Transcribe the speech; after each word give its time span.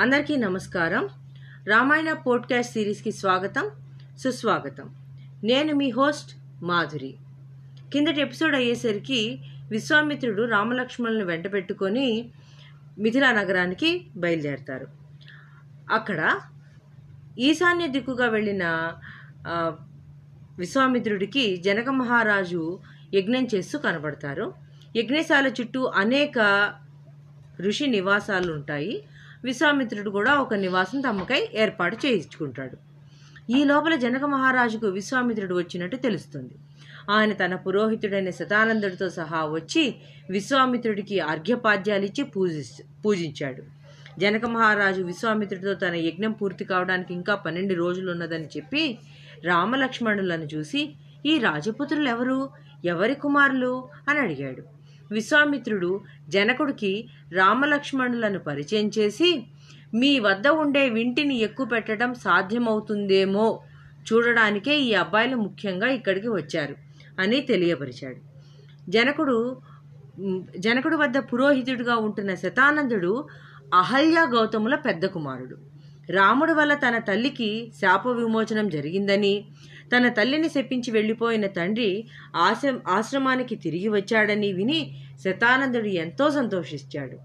అందరికీ 0.00 0.36
నమస్కారం. 0.36 1.08
రామాయణ 1.66 2.12
పోడ్కాస్ట్ 2.12 2.72
సిరీస్కి 2.72 3.12
స్వాగతం 3.12 3.70
సుస్వాగతం. 4.18 4.94
నేను 5.44 5.74
మీ 5.74 5.90
హోస్ట్ 5.90 6.36
మాధురి. 6.62 7.14
కిందటి 7.92 8.20
ఎపిసోడ్ 8.20 8.54
అయ్యేసరికి 8.54 9.38
విశ్వామిత్రుడు 9.70 10.42
రామలక్ష్మణులను 10.42 11.24
వెంట 11.24 11.52
పెట్టుకొని 11.52 12.30
మిథిలా 12.98 13.32
నగరానికి 13.32 14.06
బయలుదేరతారు. 14.16 14.86
అక్కడ 15.92 16.40
ఈశాన్య 17.38 17.86
దిక్కుగా 17.86 18.28
వెళ్ళిన 18.28 18.92
విశ్వామిత్రుడికి 20.58 21.56
జనక 21.56 21.88
మహారాజు 21.88 22.78
యజ్ఞం 23.14 23.46
చేస్తూ 23.54 23.78
కనబడతారు. 23.78 24.54
యజ్ఞశాల 24.96 25.46
చుట్టూ 25.46 25.84
అనేక 25.84 26.72
ఋషి 27.60 27.86
నివాసాలు 27.86 28.52
ఉంటాయి. 28.52 29.04
విశ్వామిత్రుడు 29.44 30.10
కూడా 30.10 30.34
ఒక 30.34 30.54
నివాసం 30.54 31.00
తమకై 31.00 31.48
ఏర్పాటు 31.54 32.06
చేయించుకుంటాడు. 32.06 32.76
ఈ 33.50 33.64
లోపల 33.64 33.94
జనక 33.94 34.24
మహారాజుకు 34.24 34.86
విశ్వామిత్రుడు 34.86 35.54
వచ్చినట్టు 35.54 35.96
తెలుస్తుంది. 35.96 36.54
ఆయన 37.10 37.32
తన 37.32 37.54
పురోహితుడైన 37.54 38.30
శతానందుడితో 38.30 39.08
సహా 39.08 39.44
వచ్చి 39.44 39.94
విశ్వామిత్రుడికి 40.30 41.20
అర్ఘ్యపాద్యాలిచ్చి 41.20 42.24
పూజి 42.24 42.64
పూజించాడు. 43.04 43.62
జనక 44.20 44.44
మహారాజు 44.44 45.02
విశ్వామిత్రుడితో 45.02 45.74
తన 45.74 45.94
యజ్ఞం 45.94 46.32
పూర్తి 46.32 46.64
కావడానికి 46.64 47.14
ఇంకా 47.14 47.34
పన్నెండు 47.34 47.74
రోజులు 47.74 48.10
ఉన్నదని 48.10 48.44
చెప్పి 48.44 48.98
రామలక్ష్మణులను 49.44 50.44
చూసి 50.44 50.94
ఈ 51.26 51.38
రాజపుత్రులు 51.38 52.08
ఎవరు 52.08 52.50
ఎవరి 52.84 53.14
కుమారులు? 53.14 53.88
అని 54.08 54.18
అడిగాడు. 54.18 54.74
విశ్వామిత్రుడు 55.10 56.00
జనకుడికి 56.28 57.08
రామలక్ష్మణులను 57.32 58.38
పరిచయం 58.38 58.90
చేసి 58.98 59.42
మీ 59.94 60.18
వద్ద 60.18 60.48
ఉండే 60.48 60.88
వింటిని 60.88 61.38
ఎక్కువ 61.38 61.66
పెట్టడం 61.66 62.14
సాధ్యమవుతుందేమో? 62.14 63.60
చూడడానికే 64.12 64.80
ఈ 64.80 64.94
అబ్బాయిలు 64.94 65.36
ముఖ్యంగా 65.36 65.88
ఇక్కడికి 65.88 66.28
వచ్చారు 66.28 66.74
అని 67.20 67.40
తెలియపరిచాడు. 67.40 68.20
జనకుడు 68.90 69.60
జనకుడు 70.58 70.96
వద్ద 70.96 71.18
పురోహితుడిగా 71.18 71.96
ఉంటున్న 71.96 72.34
శతానందుడు 72.34 73.28
అహల్య 73.74 74.26
గౌతముల 74.34 74.74
పెద్ద 74.74 75.06
కుమారుడు. 75.06 75.56
రాముడి 76.10 76.52
వల్ల 76.52 76.74
తన 76.74 76.98
తల్లికి 76.98 77.72
శాప 77.80 78.08
విమోచనం 78.08 78.68
జరిగిందని 78.68 79.44
తన 79.92 80.08
తల్లిని 80.08 80.48
శపించి 80.48 80.90
వెళ్ళిపోయిన 80.90 81.46
తండ్రి 81.46 82.06
ఆశ్ర 82.36 82.80
ఆశ్రమానికి 82.88 83.54
తిరిగి 83.54 83.88
వచ్చాడని 83.88 84.52
విని 84.52 84.96
శతానందుడు 85.24 85.86
ఎంతో 85.86 86.30
సంతోషించాడు. 86.30 87.18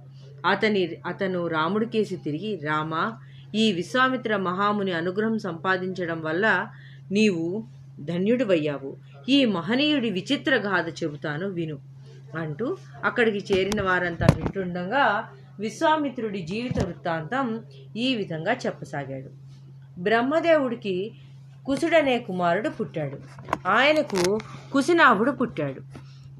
అతని 0.48 0.90
అతను 1.06 1.48
రాముడికేసి 1.48 2.16
తిరిగి 2.16 2.60
రామా 2.64 3.20
ఈ 3.56 3.72
విశ్వామిత్ర 3.72 4.38
మహాముని 4.38 4.92
అనుగ్రహం 4.92 5.40
సంపాదించడం 5.40 6.22
వల్ల 6.22 6.68
నీవు 7.12 7.64
ధన్యుడివయ్యావు. 8.00 8.98
ఈ 9.30 9.46
మహనీయుడి 9.46 10.10
విచిత్ర 10.10 10.56
గాథ 10.56 11.04
చెబుతాను 11.04 11.48
విను 11.48 11.80
అంటూ 12.38 12.78
అక్కడికి 13.04 13.54
చేరిన 13.54 13.82
వారంతా 13.82 14.28
వింటుండగా 14.36 15.30
విశ్వామిత్రుడి 15.60 16.42
జీవిత 16.42 16.84
వృత్తాంతం 16.84 17.62
ఈ 17.98 18.16
విధంగా 18.16 18.54
చెప్పసాగాడు. 18.54 19.30
బ్రహ్మదేవుడికి 20.02 21.12
కుసుడనే 21.66 22.20
కుమారుడు 22.20 22.70
పుట్టాడు. 22.70 23.18
ఆయనకు 23.68 24.40
కుసినాభుడు 24.74 25.32
పుట్టాడు. 25.32 25.82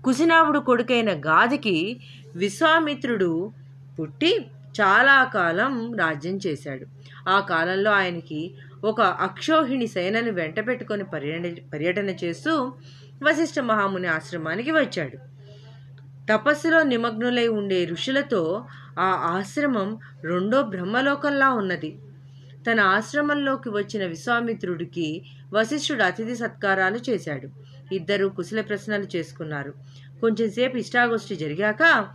కుసినాభుడు 0.02 0.60
కొడుకైన 0.60 1.12
గాదికి 1.14 2.00
విశ్వామిత్రుడు 2.36 3.52
పుట్టి 4.00 4.48
చాలా 4.82 5.24
కాలం 5.24 5.96
రాజ్యం 5.96 6.40
చేశాడు. 6.48 6.86
ఆ 7.30 7.40
కాలంలో 7.40 7.92
ఆయనకి 7.92 8.56
ఒక 8.84 9.02
అక్షోహిణి 9.02 9.88
సేనను 9.88 10.32
వెంట 10.32 10.68
పెట్టుకొని 10.68 11.04
పర్యటన 11.04 11.56
పర్యటన 11.74 12.10
చేస్తూ 12.10 12.74
వశిష్ఠ 13.24 13.60
మహాముని 13.60 14.08
ఆశ్రమానికి 14.08 14.72
వచ్చాడు. 14.72 15.18
తపస్సులో 16.32 16.84
నిమగ్నులై 16.84 17.48
ఉండే 17.48 17.86
ఋషులతో 17.86 18.66
ఆ 19.00 19.06
ఆశ్రమం 19.06 20.00
రెండో 20.24 20.62
బ్రహ్మలోకంలా 20.62 21.50
ఉన్నది. 21.50 22.00
తన 22.68 22.80
ఆశ్రమంలోకి 22.80 23.70
వచ్చిన 23.70 24.06
విశ్వామిత్రుడికి 24.06 25.26
వశిష్ఠుడు 25.54 26.04
అతిథి 26.04 26.36
సత్కారాలు 26.36 27.00
చేశాడు. 27.10 27.50
ఇద్దరు 27.96 28.28
కుశల 28.28 28.62
ప్రశ్నలు 28.62 29.08
చేసుకున్నారు. 29.16 29.74
కొంచెంసేపు 30.22 30.78
ఇష్టాగోష్ఠి 30.78 31.36
జరిగాక 31.36 32.08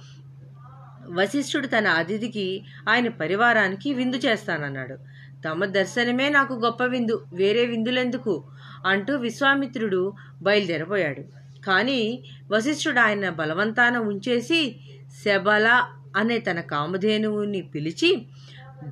వశిష్ఠుడు 1.07 1.67
తన 1.67 1.87
అతిథికి 1.87 2.65
ఆయన 2.89 3.09
పరివారానికి 3.09 3.95
విందు 3.95 4.17
చేస్తానన్నాడు. 4.17 4.99
తమ 5.49 5.65
దర్శనమే 5.65 6.29
నాకు 6.29 6.55
గొప్ప 6.55 6.85
విందు 6.85 7.27
వేరే 7.35 7.67
విందులెందుకు? 7.67 8.45
అంటూ 8.87 9.17
విశ్వామిత్రుడు 9.17 10.13
బయలుదేరబోయాడు. 10.43 11.21
కానీ 11.67 12.25
వశిష్ఠుడు 12.53 13.01
ఆయన 13.01 13.29
బలవంతాన 13.29 13.97
ఉంచేసి 13.97 14.77
శబల 15.25 15.85
అనే 16.17 16.39
తన 16.39 16.61
కామధేనువుని 16.61 17.61
పిలిచి 17.63 18.27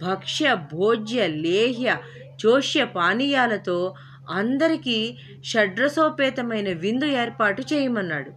భక్ష్య 0.03 0.55
భోజ్య 0.55 1.27
లేహ్య 1.27 1.97
జోష్య 2.43 2.85
పానీయాలతో 2.85 3.95
అందరికీ 4.31 5.17
షడ్రసోపేతమైన 5.45 6.73
విందు 6.73 7.05
ఏర్పాటు 7.05 7.63
చేయమన్నాడు. 7.63 8.31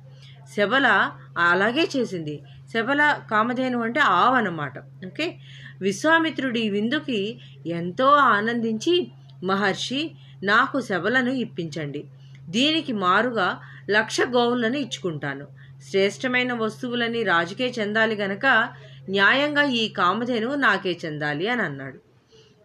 శబల 0.55 1.11
అలాగే 1.38 1.88
చేసింది. 1.97 2.44
శబల 2.73 3.19
కామధేను 3.31 3.81
అంటే 3.81 3.99
ఆవనమాట 3.99 4.79
ఓకే? 5.05 5.35
విశ్వామిత్రుడి 5.81 6.59
ఈ 6.59 6.69
విందుకి 6.69 7.39
ఎంతో 7.67 8.07
ఆనందించి 8.11 9.11
మహర్షి 9.44 10.11
నాకు 10.44 10.81
శబలను 10.81 11.31
ఇప్పించండి. 11.31 12.03
దీనికి 12.49 12.94
మారుగా 12.94 13.57
లక్ష 13.89 14.17
గోవులను 14.21 14.77
ఇచ్చుకుంటాను. 14.77 15.45
శ్రేష్టమైన 15.89 16.53
వస్తువులని 16.53 17.23
రాజుకే 17.23 17.73
చెందాలి 17.79 18.15
గనక 18.15 18.67
న్యాయంగా 19.09 19.63
ఈ 19.63 19.89
కామధేను 19.89 20.55
నాకే 20.55 20.99
చెందాలి 21.05 21.47
అని 21.47 21.61
అన్నాడు. 21.61 21.99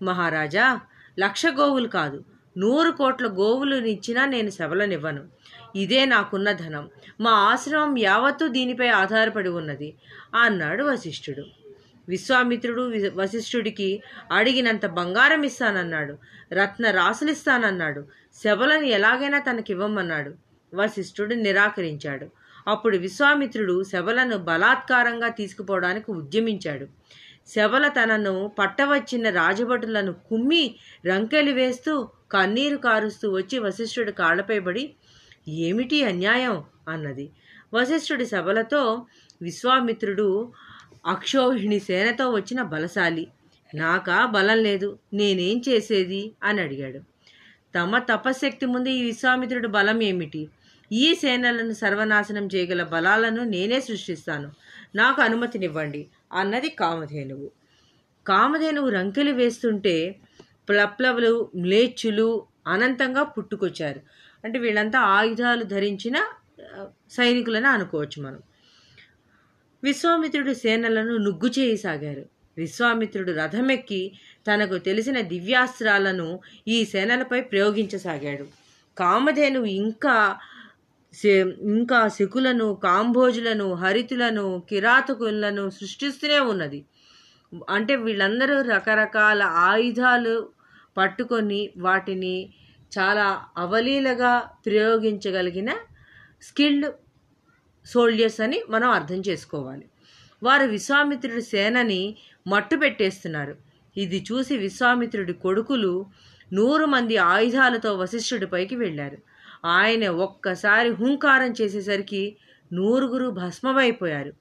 మహారాజా 0.05 0.81
లక్ష 1.21 1.47
గోవులు 1.47 1.89
కాదు 1.89 2.25
నూరు 2.59 2.91
కోట్ల 2.91 3.27
గోవులనిచ్చినా 3.27 4.25
నేను 4.25 4.51
శబలనివ్వను 4.51 5.25
ఇదే 5.77 6.05
నాకున్న 6.05 6.53
ధనం. 6.53 6.91
మా 7.21 7.31
ఆశ్రమం 7.31 7.99
యావత్తు 7.99 8.49
దీనిపై 8.49 8.89
ఆధారపడి 8.89 9.49
ఉన్నది 9.49 9.95
అన్నాడు 10.35 10.85
వశిష్ఠుడు. 10.85 11.45
విశ్వామిత్రుడు 12.09 12.83
వి- 12.83 13.11
వశిష్ఠుడికి 13.15 14.03
అడిగినంత 14.33 14.87
బంగారం 14.87 15.43
ఇస్తానన్నాడు. 15.43 16.19
రత్న 16.53 16.91
రాసులిస్తానన్నాడు. 16.91 18.05
శబలను 18.45 18.85
ఎలాగైనా 18.85 19.39
తనకివ్వమన్నాడు. 19.39 20.35
వశిష్ఠుడు 20.75 21.35
నిరాకరించాడు. 21.35 22.27
అప్పుడు 22.69 22.97
విశ్వామిత్రుడు 22.97 23.83
శబలను 23.83 24.37
బలాత్కారంగా 24.37 25.29
తీసుకుపోవడానికి 25.29 26.11
ఉద్యమించాడు. 26.11 26.87
శబల 27.49 27.89
తనను 27.89 28.53
పట్టవచ్చిన 28.59 29.31
రాజభటులను 29.31 30.13
కుమ్మి 30.13 30.75
రంకెలు 31.07 31.51
వేస్తూ 31.51 32.09
కన్నీరు 32.33 32.77
కారుస్తూ 32.77 33.33
వచ్చి 33.33 33.59
వశిష్ఠుడి 33.59 34.13
కాళ్ళపైబడి 34.13 34.95
ఏమిటి 35.49 36.05
అన్యాయం? 36.05 36.65
అన్నది. 36.89 37.31
వశిష్ఠుడి 37.75 38.27
సభలతో 38.27 39.07
విశ్వామిత్రుడు 39.43 40.53
అక్షోహిణి 41.07 41.81
సేనతో 41.81 42.31
వచ్చిన 42.31 42.63
బలశాలి. 42.63 43.27
నాకా 43.75 44.27
బలం 44.27 44.59
లేదు 44.59 44.99
నేనేం 45.13 45.63
చేసేది? 45.69 46.33
అని 46.43 46.61
అడిగాడు. 46.61 47.01
తమ 47.79 47.99
తపశక్తి 47.99 48.67
ముందు 48.67 48.89
ఈ 48.89 49.05
విశ్వామిత్రుడి 49.05 49.69
బలం 49.69 50.03
ఏమిటి? 50.03 50.49
ఈ 50.93 51.15
సేనలను 51.15 51.73
సర్వనాశనం 51.73 52.49
చేయగల 52.55 52.83
బలాలను 52.83 53.45
నేనే 53.45 53.81
సృష్టిస్తాను. 53.81 54.53
నాకు 54.95 55.23
అనుమతినివ్వండి 55.23 56.07
అన్నది 56.33 56.69
కామధేనువు. 56.69 57.51
కామధేనువు 58.27 58.89
రంకెలు 58.89 59.33
వేస్తుంటే 59.33 60.17
ప్లప్లవులు 60.69 61.51
మ్లేచ్చులు 61.57 62.47
అనంతంగా 62.67 63.23
పుట్టుకొచ్చారు. 63.23 64.01
అంటే 64.45 64.59
వీళ్ళంతా 64.59 64.99
ఆయుధాలు 64.99 65.63
ధరించిన 65.63 66.17
సైనికులని 67.11 67.67
అనుకోవచ్చు 67.67 68.23
మనం. 68.23 68.41
విశ్వామిత్రుడు 69.85 70.53
సేనలను 70.53 71.17
నుగ్గు 71.17 71.51
చేయసాగారు 71.59 72.25
విశ్వామిత్రుడు 72.57 73.33
రథమెక్కి 73.33 74.13
తనకు 74.47 74.79
తెలిసిన 74.79 75.21
దివ్యాస్త్రాలను 75.21 76.41
ఈ 76.69 76.85
సేనలపై 76.85 77.41
ప్రయోగించసాగాడు. 77.41 78.47
కామధేను 78.99 79.65
ఇంకా 79.65 80.39
ఇంకా 81.15 82.09
శకులను 82.09 82.75
కాంభోజులను 82.75 83.75
హరితులను 83.75 84.63
కిరాతకులను 84.71 85.71
సృష్టిస్తూనే 85.71 86.39
ఉన్నది. 86.39 86.81
అంటే 87.69 87.95
వీళ్ళందరూ 87.97 88.57
రకరకాల 88.63 89.43
ఆయుధాలు 89.43 90.53
పట్టుకొని 90.97 91.71
వాటిని 91.77 92.37
చాలా 92.99 93.27
అవలీలగా 93.59 94.33
ప్రయోగించగలిగిన 94.67 95.71
స్కిల్డ్ 96.43 96.87
సోల్జర్స్ 97.87 98.41
అని 98.41 98.59
మనం 98.69 98.89
అర్థం 98.91 99.21
చేసుకోవాలి. 99.29 99.87
వారు 100.43 100.65
విశ్వామిత్రుడి 100.67 101.43
సేనని 101.43 102.17
మట్టు 102.49 102.77
పెట్టేస్తున్నారు. 102.77 103.55
ఇది 103.97 104.25
చూసి 104.31 104.57
విశ్వామిత్రుడి 104.57 105.33
కొడుకులు 105.33 106.07
నూరు 106.53 106.85
మంది 106.85 107.17
ఆయుధాలతో 107.17 107.95
వశిష్ఠుడిపైకి 107.95 108.77
వెళ్ళారు. 108.77 109.19
ఆయన 109.65 110.09
ఒక్కసారి 110.09 110.89
హుంకారం 110.89 111.55
చేసేసరికి 111.61 112.37
నూరుగురు 112.73 113.29
భస్మమైపోయారు. 113.29 114.33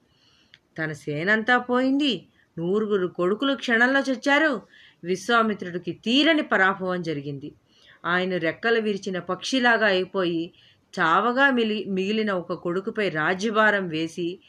తన 0.78 0.92
సేనంతా 0.92 1.58
పోయింది. 1.58 2.26
నూరుగురు 2.58 3.06
కొడుకులు 3.06 3.54
క్షణంలో 3.54 4.00
చచ్చారు. 4.00 4.62
విశ్వామిత్రుడికి 5.04 5.92
తీరని 5.92 6.42
పరాభవం 6.42 7.02
జరిగింది. 7.02 7.52
ఆయన 8.06 8.36
రెక్కలు 8.36 8.80
విరిచిన 8.80 9.18
పక్షిలాగా 9.18 9.86
అయిపోయి 9.86 10.52
చావగా 11.00 11.50
మిలి 11.50 11.84
మిగిలిన 11.84 12.32
ఒక 12.32 12.52
కొడుకుపై 12.52 13.08
రాజ్యభారం 13.08 13.88
వేసి 13.88 14.40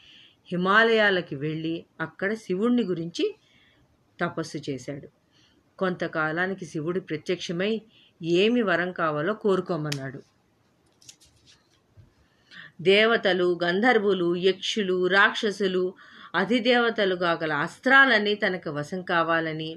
హిమాలయాలకి 0.52 1.36
వెళ్ళి 1.36 1.84
అక్కడ 2.00 2.34
శివుణ్ణి 2.34 2.82
గురించి 2.82 3.36
తపస్సు 4.20 4.70
చేశాడు. 4.70 5.08
కొంతకాలానికి 5.78 6.64
శివుడు 6.66 7.00
ప్రత్యక్షమై 7.00 7.82
ఏమి 8.22 8.62
వరం 8.62 8.92
కావాలో 8.92 9.34
కోరుకోమన్నాడు. 9.34 10.22
దేవతలు 12.82 13.58
గంధర్వులు 13.64 14.36
యక్షులు 14.36 15.06
రాక్షసులు 15.06 15.94
అధిదేవతలుగా 16.34 17.32
గల 17.32 17.52
అస్త్రాలన్నీ 17.52 18.34
తనకు 18.34 18.70
వశం 18.70 19.02
కావాలని 19.02 19.70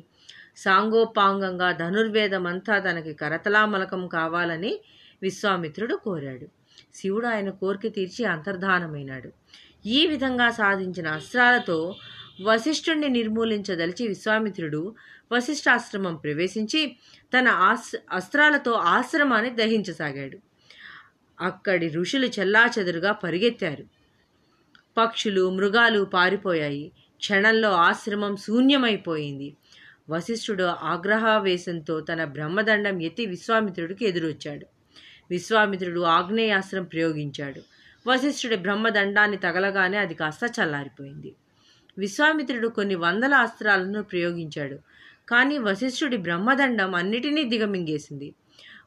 సాంగోపాంగంగా 0.57 1.71
ధనుర్వేదమంతా 1.71 2.79
తనకి 2.79 3.13
కరతలామలకం 3.13 4.07
కావాలని 4.07 4.79
విశ్వామిత్రుడు 5.21 5.95
కోరాడు. 5.95 6.47
శివుడు 6.95 7.27
ఆయన 7.27 7.49
కోరిక 7.49 7.93
తీర్చి 7.93 8.25
అంతర్ధానమైనాడు. 8.25 9.29
ఈ 9.85 10.07
విధంగా 10.07 10.49
సాధించిన 10.51 11.07
అస్త్రాలతో 11.07 11.95
వశిష్ఠుణ్ణి 12.41 13.09
నిర్మూలించదలిచి 13.09 14.07
విశ్వామిత్రుడు 14.07 14.81
వశిష్ఠాశ్రమం 15.31 16.15
ప్రవేశించి 16.15 16.81
తన 17.33 17.47
ఆస్ 17.47 17.95
అస్త్రాలతో 18.11 18.71
ఆశ్రమాన్ని 18.71 19.51
దహించసాగాడు. 19.55 20.37
అక్కడి 21.41 21.89
ఋషులు 21.89 22.25
చెల్లాచెదురుగా 22.25 23.11
పరిగెత్తారు. 23.11 23.83
పక్షులు 24.97 25.49
మృగాలు 25.49 26.03
పారిపోయాయి. 26.03 26.91
క్షణంలో 27.17 27.71
ఆశ్రమం 27.71 28.35
శూన్యమైపోయింది. 28.35 29.55
వశిష్ఠుడు 30.09 30.63
ఆగ్రహావేశంతో 30.63 31.99
తన 31.99 32.23
బ్రహ్మదండం 32.23 33.01
ఎత్తి 33.01 33.25
విశ్వామిత్రుడికి 33.25 34.05
ఎదురొచ్చాడు. 34.05 34.65
విశ్వామిత్రుడు 35.29 36.01
ఆగ్నేయాస్త్రం 36.01 36.83
ప్రయోగించాడు. 36.83 37.61
వశిష్ఠుడి 38.07 38.55
బ్రహ్మదండాన్ని 38.55 39.37
తగలగానే 39.37 39.97
అది 39.97 40.13
కాస్త 40.13 40.61
చల్లారిపోయింది. 40.61 41.35
విశ్వామిత్రుడు 41.97 42.67
కొన్ని 42.67 42.95
వందల 42.95 43.33
అస్త్రాలను 43.33 44.03
ప్రయోగించాడు. 44.03 44.79
కానీ 45.29 45.57
వశిష్ఠుడి 45.57 46.17
బ్రహ్మదండం 46.17 46.95
అన్నిటినీ 46.95 47.43
దిగమింగేసింది. 47.43 48.33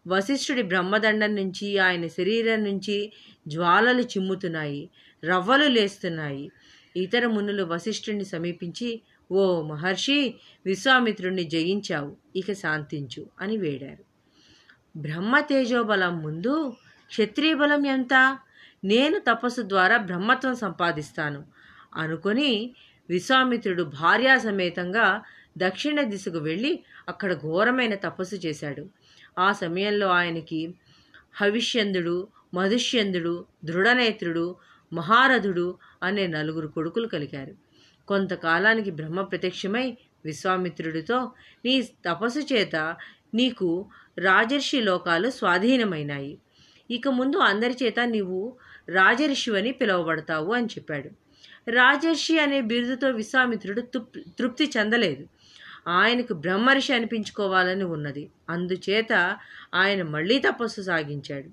వశిష్ఠుడి 0.08 0.62
బ్రహ్మదండం 0.62 1.34
నుంచి 1.34 1.78
ఆయన 1.78 2.06
శరీరం 2.06 2.64
నుంచి 2.64 3.12
జ్వాలలు 3.48 4.02
చిమ్ముతున్నాయి 4.02 4.90
రవ్వలు 5.24 5.68
లేస్తున్నాయి. 5.68 6.50
ఇతర 6.96 7.26
మునులు 7.26 7.64
వశిష్ఠుడిని 7.64 8.24
సమీపించి 8.24 8.88
ఓ 9.30 9.62
మహర్షి 9.62 10.34
విశ్వామిత్రుణ్ణి 10.66 11.44
జయించావు 11.44 12.16
ఇక 12.36 12.52
శాంతించు 12.52 13.26
అని 13.40 13.56
వేడారు. 13.56 14.04
బ్రహ్మ 14.96 15.40
తేజోబలం 15.40 16.22
ముందు 16.22 16.54
క్షత్రియ 17.10 17.54
బలం 17.54 17.86
ఎంత? 17.86 18.14
నేను 18.84 19.18
తపస్సు 19.18 19.62
ద్వారా 19.62 19.96
బ్రహ్మత్వం 19.96 20.54
సంపాదిస్తాను 20.54 21.44
అనుకొని 21.94 22.50
విశ్వామిత్రుడు 23.08 23.82
భార్యా 23.82 24.38
సమేతంగా 24.38 25.06
దక్షిణ 25.58 26.00
దిశకు 26.02 26.38
వెళ్ళి 26.38 26.72
అక్కడ 27.08 27.30
ఘోరమైన 27.34 27.94
తపస్సు 27.94 28.36
చేశాడు. 28.46 28.84
ఆ 29.38 29.52
సమయంలో 29.52 30.08
ఆయనకి 30.08 30.74
హవిష్యందుడు 31.32 32.28
మధుష్యందుడు 32.54 33.44
దృఢనేత్రుడు 33.64 34.56
మహారథుడు 34.92 35.78
అనే 36.02 36.26
నలుగురు 36.26 36.68
కొడుకులు 36.68 37.06
కలిగారు. 37.06 37.54
కొంతకాలానికి 38.08 38.90
బ్రహ్మ 38.90 39.22
ప్రత్యక్షమై 39.22 39.96
విశ్వామిత్రుడితో 40.24 41.32
నీ 41.64 41.82
తపస్సు 41.82 42.54
చేత 42.54 42.96
నీకు 43.34 43.86
రాజర్షి 44.18 44.80
లోకాలు 44.80 45.30
స్వాధీనమైనాయి. 45.30 46.38
ఇక 46.90 47.08
ముందు 47.08 47.36
అందరి 47.36 47.76
చేత 47.82 48.00
నీవు 48.00 48.56
రాజర్షివని 48.88 49.72
పిలువబడతావు 49.72 50.52
అని 50.52 50.66
చెప్పాడు. 50.66 51.10
రాజర్షి 51.70 52.38
అనే 52.38 52.60
బిరుదుతో 52.60 53.10
విశ్వామిత్రుడు 53.10 53.80
తుప్- 53.80 54.20
తృప్తి 54.38 54.70
చెందలేదు. 54.76 55.26
ఆయనకు 55.88 56.34
బ్రహ్మర్షి 56.34 56.92
అనిపించుకోవాలని 56.92 57.84
ఉన్నది. 57.84 58.30
అందుచేత 58.50 59.36
ఆయన 59.74 60.02
మళ్ళీ 60.02 60.38
తపస్సు 60.38 60.80
సాగించాడు. 60.80 61.50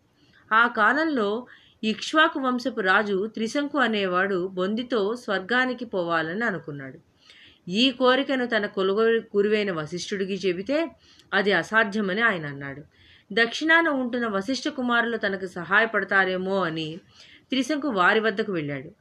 ఆ 0.53 0.67
కాలంలో 0.67 1.47
ఇక్ష్వాకు 1.83 2.39
వంశపు 2.39 2.79
రాజు 2.79 3.27
త్రిశంకు 3.33 3.77
అనేవాడు 3.77 4.47
బొందితో 4.47 5.15
స్వర్గానికి 5.15 5.85
పోవాలని 5.85 6.45
అనుకున్నాడు. 6.45 6.99
ఈ 7.69 7.91
కోరికను 7.91 8.45
తన 8.45 8.65
కొలుగు 8.65 9.03
గురువైన 9.37 9.71
వశిష్ఠుడికి 9.71 10.33
చెబితే 10.33 10.87
అది 11.33 11.51
అసాధ్యమని 11.53 12.21
ఆయన 12.21 12.45
అన్నాడు. 12.45 12.83
దక్షిణాన 13.33 13.87
ఉంటున్న 13.89 14.27
వశిష్ఠ 14.27 14.67
కుమారులు 14.67 15.17
తనకు 15.17 15.47
సహాయపడతారేమో 15.47 16.63
అని 16.63 16.97
త్రిశంకు 17.49 17.87
వారి 17.87 18.19
వద్దకు 18.19 18.51
వెళ్ళాడు. 18.51 18.91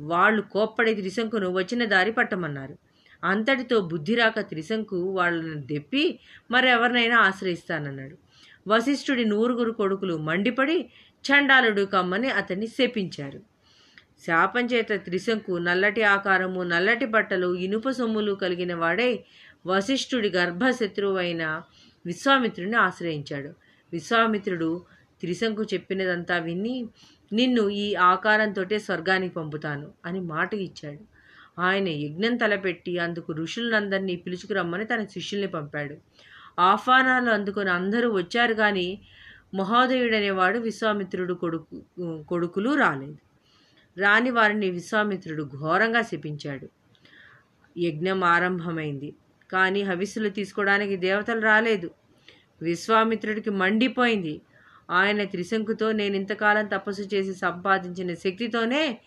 వాళ్ళు 0.00 0.42
కోప్పడి 0.42 0.94
త్రిశంకును 0.94 1.52
వచ్చిన 1.52 1.84
దారి 1.84 2.12
పట్టమన్నారు. 2.12 2.78
అంతటితో 3.22 3.80
బుద్ధిరాక 3.80 4.40
త్రిశంకు 4.40 4.98
వాళ్ళని 5.12 5.60
దెప్పి 5.66 6.04
మరెవరినైనా 6.50 7.18
ఆశ్రయిస్తానన్నాడు. 7.20 8.16
వశిష్ఠుడి 8.68 9.24
నూరుగురు 9.24 9.72
కొడుకులు 9.72 10.16
మండిపడి 10.18 10.76
చండాలుడు 11.24 11.84
కమ్మని 11.86 12.30
అతన్ని 12.30 12.66
శపించారు. 12.66 13.40
శాపం 14.26 14.64
చేత 14.66 14.92
త్రిశంకు 15.04 15.52
నల్లటి 15.58 16.02
ఆకారము 16.14 16.62
నల్లటి 16.64 17.06
బట్టలు 17.06 17.48
ఇనుప 17.56 17.88
సొమ్ములు 17.90 18.32
కలిగిన 18.34 18.74
వాడై 18.74 19.12
వశిష్ఠుడి 19.66 20.30
గర్భశత్రువైన 20.30 21.44
విశ్వామిత్రుడిని 22.04 22.78
ఆశ్రయించాడు. 22.78 23.50
విశ్వామిత్రుడు 23.92 24.70
త్రిశంకు 25.20 25.62
చెప్పినదంతా 25.62 26.38
విని 26.38 26.76
నిన్ను 27.32 27.68
ఈ 27.68 27.94
ఆకారంతోటే 28.04 28.78
స్వర్గానికి 28.78 29.34
పంపుతాను 29.34 29.88
అని 30.04 30.20
మాట 30.20 30.50
ఇచ్చాడు 30.66 31.02
ఆయన 31.58 31.88
యజ్ఞం 31.88 32.36
తలపెట్టి 32.36 32.98
అందుకు 32.98 33.32
ఋషులందరినీ 33.32 34.16
పిలుచుకురమ్మని 34.16 34.84
తన 34.84 35.04
శిష్యుల్ని 35.04 35.48
పంపాడు. 35.48 35.96
ఆహ్వానాలు 36.60 37.30
అందుకొని 37.30 37.70
అందరూ 37.70 38.12
వచ్చారు 38.12 38.54
కానీ 38.54 39.00
మహోదయుడనేవాడు 39.54 40.58
విశ్వామిత్రుడు 40.58 41.34
కొడుకు 41.34 41.82
కొడుకులు 42.28 42.74
రాలేదు. 42.74 43.16
రాని 44.00 44.30
వారిని 44.30 44.70
విశ్వామిత్రుడు 44.70 45.50
ఘోరంగా 45.58 46.02
శపించాడు. 46.02 46.68
యజ్ఞం 47.78 48.24
ఆరంభమైంది. 48.24 49.14
కానీ 49.52 49.82
హవిస్సులు 49.82 50.28
తీసుకోవడానికి 50.28 50.96
దేవతలు 50.96 51.40
రాలేదు. 51.40 51.90
విశ్వామిత్రుడికి 52.62 53.50
మండిపోయింది. 53.50 54.40
ఆయన 54.90 55.24
త్రిశంకుతో 55.24 55.92
నేను 55.92 56.16
ఇంతకాలం 56.16 56.66
తపస్సు 56.66 57.02
చేసి 57.02 57.34
సంపాదించిన 57.34 58.14
శక్తితోనే 58.14 58.98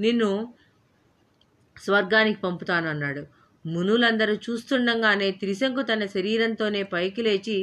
నిన్ను 0.00 0.54
స్వర్గానికి 1.76 2.38
పంపుతాను 2.40 2.88
అన్నాడు 2.88 3.22
మునులందరూ 3.64 4.34
చూస్తుండగానే 4.46 5.30
త్రిశంకు 5.30 5.82
తన 5.82 6.06
శరీరంతోనే 6.06 6.82
పైకి 6.82 7.22
లేచి 7.22 7.58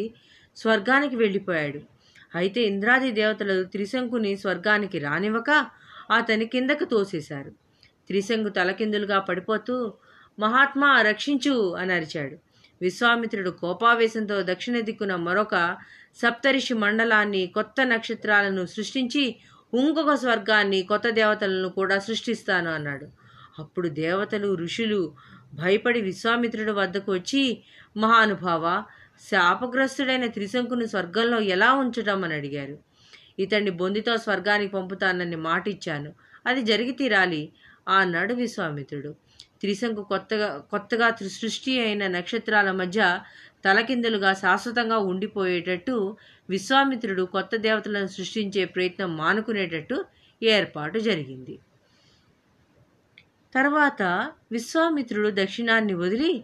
స్వర్గానికి 0.57 1.15
వెళ్ళిపోయాడు. 1.15 1.81
అయితే 2.35 2.61
ఇంద్రాది 2.61 3.11
దేవతలు 3.11 3.63
త్రిశంకుని 3.63 4.37
స్వర్గానికి 4.37 4.99
రానివ్వక 4.99 5.51
అతని 6.11 6.45
కిందకు 6.45 6.85
తోసేశారు. 6.85 7.51
త్రిశంకు 8.07 8.49
తలకిందులుగా 8.49 9.19
పడిపోతూ 9.19 9.75
మహాత్మా 10.39 11.01
రక్షించు 11.01 11.75
అని 11.75 11.93
అరిచాడు. 11.93 12.35
విశ్వామిత్రుడు 12.81 13.51
కోపావేశంతో 13.51 14.41
దక్షిణ 14.41 14.79
దిక్కున 14.79 15.15
మరొక 15.15 15.55
సప్తరిషి 16.21 16.73
మండలాన్ని 16.73 17.47
కొత్త 17.47 17.81
నక్షత్రాలను 17.81 18.65
సృష్టించి 18.65 19.23
ఇంకొక 19.73 20.15
స్వర్గాన్ని 20.15 20.83
కొత్త 20.83 21.09
దేవతలను 21.09 21.69
కూడా 21.69 21.99
సృష్టిస్తాను 21.99 22.69
అన్నాడు. 22.69 23.07
అప్పుడు 23.59 23.87
దేవతలు 23.87 24.55
ఋషులు 24.55 25.13
భయపడి 25.53 26.01
విశ్వామిత్రుడి 26.01 26.71
వద్దకు 26.71 27.11
వచ్చి 27.11 27.63
మహానుభావ 27.97 28.83
శాపగ్రస్తుడైన 29.31 30.25
త్రిశంకుని 30.25 30.87
స్వర్గంలో 30.87 31.39
ఎలా 31.39 31.73
ఉంచడం 31.73 32.23
అని 32.23 32.33
అడిగారు. 32.33 32.79
ఇతన్ని 33.39 33.71
బొందితో 33.71 34.17
స్వర్గానికి 34.17 34.71
పంపుతానని 34.73 35.35
మాట 35.35 35.67
ఇచ్చాను 35.67 36.13
అది 36.47 36.61
జరిగి 36.61 36.91
తీరాలి 36.91 37.53
అన్నాడు 37.87 38.33
విశ్వామిత్రుడు. 38.33 39.15
త్రిశంకు 39.61 40.03
కొత్తగా 40.03 40.57
కొత్తగా 40.71 41.09
సృష్టి 41.39 41.79
అయిన 41.79 42.07
నక్షత్రాల 42.07 42.71
మధ్య 42.71 43.19
తలకిందులుగా 43.65 44.33
శాశ్వతంగా 44.33 44.97
ఉండిపోయేటట్టు 44.97 46.17
విశ్వామిత్రుడు 46.49 47.23
కొత్త 47.23 47.55
దేవతలను 47.55 48.07
సృష్టించే 48.07 48.65
ప్రయత్నం 48.65 49.17
మానుకునేటట్టు 49.17 50.05
ఏర్పాటు 50.43 50.99
జరిగింది. 50.99 51.59
తర్వాత 53.53 54.01
విశ్వామిత్రుడు 54.51 55.29
దక్షిణాన్ని 55.31 55.93
వదిలి 55.93 56.43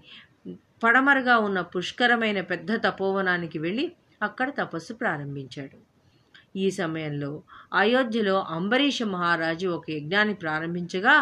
పడమరగా 0.83 1.37
ఉన్న 1.37 1.61
పుష్కరమైన 1.61 2.41
పెద్ద 2.41 2.75
తపోవనానికి 2.75 3.59
వెళ్ళి 3.59 3.91
అక్కడ 4.21 4.49
తపస్సు 4.49 4.93
ప్రారంభించాడు. 4.93 5.77
ఈ 6.55 6.71
సమయంలో 6.71 7.41
అయోధ్యలో 7.73 8.45
అంబరీష 8.49 9.03
మహారాజు 9.03 9.67
ఒక 9.67 9.85
యజ్ఞాన్ని 9.89 10.33
ప్రారంభించగా 10.33 11.15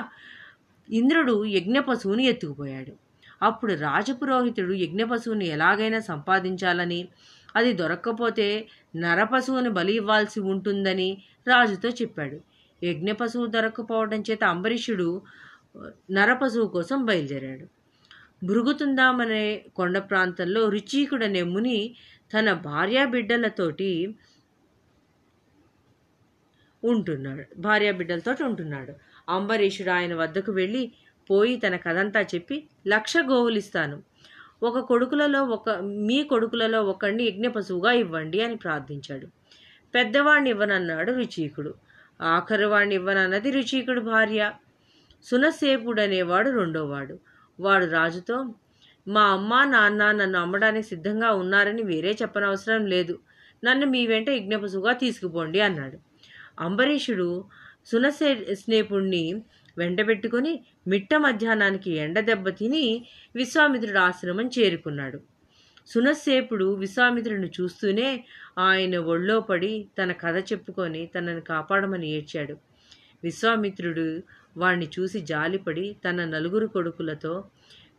ఇంద్రుడు 0.89 1.45
యజ్ఞ 1.45 1.79
పశువుని 1.79 2.25
ఎత్తుకుపోయాడు. 2.25 2.93
అప్పుడు 3.41 3.73
రాజపురోహితుడు 3.73 4.73
యజ్ఞ 4.73 5.03
పశువుని 5.03 5.47
ఎలాగైనా 5.47 5.99
సంపాదించాలని 5.99 7.07
అది 7.55 7.73
దొరక్కపోతే 7.73 8.47
నరపశువుని 8.95 9.69
బలి 9.69 9.93
ఇవ్వాల్సి 9.93 10.39
ఉంటుందని 10.39 11.09
రాజుతో 11.47 11.89
చెప్పాడు. 11.89 12.37
యజ్ఞ 12.83 13.11
పశువు 13.11 13.45
దొరక్కపోవడం 13.45 14.21
చేత 14.21 14.43
అంబరీషుడు 14.43 15.21
నరపశువు 16.11 16.67
కోసం 16.67 17.05
బయలుదేరాడు. 17.05 17.65
భృగుతుందామనే 18.45 19.65
కొండ 19.75 19.97
ప్రాంతంలో 19.97 20.69
రుచీకుడనే 20.69 21.41
ముని 21.43 21.95
తన 22.33 22.53
భార్యా 22.53 23.05
బిడ్డలతోటి 23.05 24.15
ఉంటున్నాడు. 26.83 27.43
భార్యా 27.57 27.91
బిడ్డలతో 27.91 28.45
ఉంటున్నాడు. 28.45 28.93
అంబరీషుడు 29.29 29.89
ఆయన 29.89 30.15
వద్దకు 30.15 30.51
వెళ్ళి 30.51 30.91
పోయి 31.29 31.57
తన 31.57 31.75
కథంతా 31.75 32.21
చెప్పి 32.21 32.67
లక్ష 32.87 33.17
గోవులిస్తాను. 33.17 34.03
ఒక 34.63 34.79
కొడుకులలో 34.79 35.43
ఒక 35.43 35.69
మీ 35.79 36.23
కొడుకులలో 36.23 36.83
ఒకడిని 36.83 37.23
యజ్ఞ 37.23 37.47
పశువుగా 37.47 37.91
ఇవ్వండి 37.91 38.41
అని 38.41 38.55
ప్రార్థించాడు. 38.55 39.27
పెద్దవాడిని 39.95 40.49
ఇవ్వనన్నాడు 40.49 41.11
రుచీకుడు. 41.11 41.73
ఆఖరు 42.21 42.67
వాడిని 42.67 42.95
ఇవ్వనన్నది 42.95 43.51
రుచీకుడు 43.51 44.01
భార్య. 44.01 44.53
సునసేపుడు 45.23 46.01
అనేవాడు 46.01 46.49
రెండోవాడు. 46.49 47.19
వాడు 47.59 47.85
రాజుతో 47.85 48.55
మా 49.07 49.21
అమ్మ 49.21 49.63
నాన్న 49.63 50.11
నన్ను 50.11 50.39
అమ్మడానికి 50.39 50.87
సిద్ధంగా 50.87 51.31
ఉన్నారని 51.31 51.83
వేరే 51.83 52.17
చెప్పనవసరం 52.21 52.85
లేదు. 52.85 53.19
నన్ను 53.63 53.85
మీ 53.85 54.07
వెంట 54.07 54.29
యజ్ఞపశువుగా 54.29 54.93
తీసుకుపోండి 54.93 55.59
అన్నాడు. 55.59 55.97
అంబరీషుడు 56.59 57.45
సునసే 57.85 58.55
స్నేపుణ్ణి 58.55 59.43
వెంటబెట్టుకుని 59.77 60.65
మిట్ట 60.87 61.15
మధ్యాహ్నానికి 61.15 61.91
ఎండ 61.91 62.19
దెబ్బ 62.19 62.49
తిని 62.49 63.05
విశ్వామిత్రుడు 63.35 63.99
ఆశ్రమం 63.99 64.49
చేరుకున్నాడు. 64.59 65.19
సునస్సేపుడు 65.87 66.73
విశ్వామిత్రుడిని 66.73 67.51
చూస్తూనే 67.61 68.25
ఆయన 68.59 68.97
ఒళ్ళో 68.97 69.39
పడి 69.39 69.87
తన 70.03 70.11
కథ 70.11 70.35
చెప్పుకొని 70.51 71.05
తనని 71.05 71.41
కాపాడమని 71.41 72.09
ఏడ్చాడు. 72.09 72.57
విశ్వామిత్రుడు 73.23 74.23
వాణ్ణి 74.57 74.87
చూసి 74.99 75.21
జాలిపడి 75.21 75.95
తన 76.05 76.25
నలుగురు 76.25 76.67
కొడుకులతో 76.67 77.43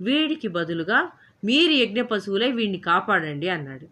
వీడికి 0.00 0.48
బదులుగా 0.48 1.08
మీరు 1.44 1.72
యజ్ఞ 1.72 2.02
పశువులై 2.02 2.52
వీడిని 2.52 2.78
కాపాడండి 2.78 3.48
అన్నాడు. 3.48 3.86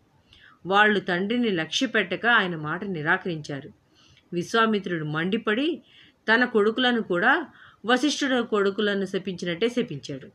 వాళ్ళు 0.67 1.01
తండ్రిని 1.01 1.51
లక్ష్య 1.51 1.87
పెట్టక 1.87 2.27
ఆయన 2.27 2.57
మాట 2.57 2.85
నిరాకరించారు. 2.85 3.71
విశ్వామిత్రుడు 4.33 5.05
మండిపడి 5.05 5.83
తన 6.29 6.45
కొడుకులను 6.45 7.03
కూడా 7.03 7.47
వశిష్ఠుడు 7.87 8.43
కొడుకులను 8.43 9.07
శపించినట్టే 9.07 9.69
శపించాడు. 9.69 10.29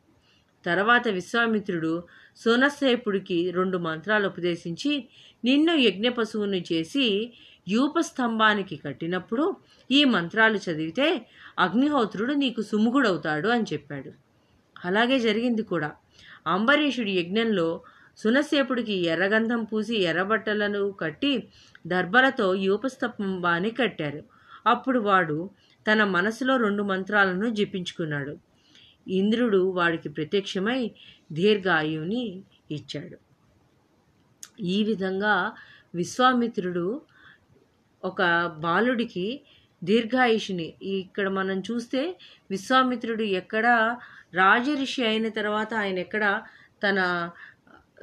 తర్వాత 0.66 1.08
విశ్వామిత్రుడు 1.08 2.02
సోనసేపుడికి 2.36 3.50
రెండు 3.50 3.78
మంత్రాలు 3.78 4.26
ఉపదేశించి 4.28 5.04
నిన్ను 5.44 5.74
యజ్ఞ 5.74 6.08
పశువును 6.08 6.60
చేసి 6.72 7.32
యూపస్తంభానికి 7.68 8.76
కట్టినప్పుడు 8.76 9.56
ఈ 9.90 10.04
మంత్రాలు 10.04 10.56
చదివితే 10.56 11.26
అగ్నిహోత్రుడు 11.58 12.32
నీకు 12.32 12.62
సుముఖుడవుతాడు 12.62 13.48
అని 13.48 13.64
చెప్పాడు. 13.72 14.12
అలాగే 14.84 15.18
జరిగింది 15.18 15.62
కూడా. 15.62 15.92
అంబరీషుడి 16.46 17.12
యజ్ఞంలో 17.12 17.80
సునసేపుడికి 18.16 18.92
ఎర్రగంధం 18.92 19.64
పూసి 19.64 20.02
ఎర్రబట్టలను 20.02 20.90
కట్టి 20.90 21.48
దర్భలతో 21.86 22.54
యూపస్తంభాన్ని 22.54 23.70
కట్టారు. 23.70 24.22
అప్పుడు 24.66 24.98
వాడు 24.98 25.50
తన 25.92 26.04
మనసులో 26.04 26.56
రెండు 26.56 26.82
మంత్రాలను 26.82 27.54
జపించుకున్నాడు. 27.54 28.36
ఇంద్రుడు 29.08 29.70
వాడికి 29.70 30.08
ప్రత్యక్షమై 30.08 30.90
దీర్ఘాయువుని 31.32 32.42
ఇచ్చాడు. 32.70 33.18
ఈ 34.60 34.84
విధంగా 34.84 35.52
విశ్వామిత్రుడు 35.94 37.02
ఒక 38.04 38.46
బాలుడికి 38.58 39.40
దీర్ఘాయుషుని. 39.84 40.74
ఇక్కడ 40.82 41.28
మనం 41.28 41.62
చూస్తే 41.70 42.18
విశ్వామిత్రుడు 42.50 43.22
ఎక్కడ 43.22 43.96
రాజఋషి 44.34 45.04
అయిన 45.04 45.28
తర్వాత 45.28 45.74
ఆయన 45.74 45.98
ఎక్కడ 45.98 46.42
తన 46.88 47.30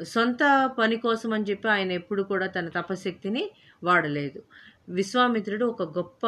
సొంత 0.03 0.71
పని 0.79 0.95
కోసం 0.95 1.33
అని 1.33 1.43
చెప్పి 1.43 1.69
ఆయన 1.69 1.91
ఎప్పుడు 1.91 2.23
కూడా 2.23 2.47
తన 2.47 2.69
తపశక్తిని 2.69 3.51
వాడలేదు. 3.83 4.43
విశ్వామిత్రుడు 4.89 5.65
ఒక 5.65 5.97
గొప్ప 5.97 6.27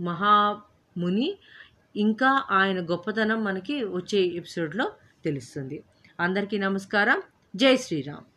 మహాముని. 0.00 1.38
ఇంకా 1.96 2.44
ఆయన 2.50 2.84
గొప్పతనం 2.84 3.44
మనకి 3.44 3.84
వచ్చే 3.84 4.18
ఎపిసోడ్లో 4.18 4.92
తెలుస్తుంది. 5.24 5.84
అందరికీ 6.20 6.58
నమస్కారం. 6.58 7.22
జై 7.56 7.76
శ్రీరామ్. 7.76 8.31